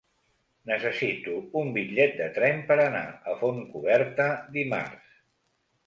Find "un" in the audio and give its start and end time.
1.61-1.69